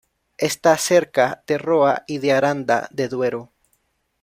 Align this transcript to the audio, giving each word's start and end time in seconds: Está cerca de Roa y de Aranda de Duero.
Está 0.39 0.75
cerca 0.79 1.43
de 1.45 1.59
Roa 1.59 2.05
y 2.07 2.17
de 2.17 2.33
Aranda 2.33 2.87
de 2.89 3.07
Duero. 3.07 3.51